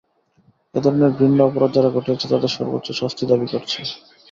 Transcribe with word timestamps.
এ 0.75 0.79
ধরনের 0.79 1.11
ঘৃণ্য 1.11 1.39
অপরাধ 1.43 1.71
যারা 1.73 1.89
ঘটিয়েছে, 1.89 2.25
তাদের 2.27 2.51
সর্বোচ্চ 2.51 2.87
শাস্তি 2.91 3.23
দাবি 3.27 3.47
করছি। 3.53 3.79